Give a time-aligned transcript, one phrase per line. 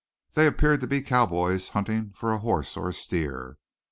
[0.33, 3.59] They appeared to be cowboys hunting for a horse or a steer.